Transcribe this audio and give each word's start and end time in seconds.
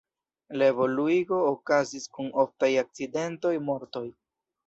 La 0.59 0.69
evoluigo 0.71 1.41
okazis 1.49 2.09
kun 2.17 2.31
oftaj 2.45 2.71
akcidentoj, 2.85 3.55
mortoj. 3.69 4.05